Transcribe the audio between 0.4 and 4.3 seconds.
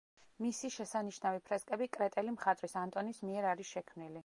მისი შესანიშნავი ფრესკები კრეტელი მხატვრის, ანტონის მიერ არის შექმნილი.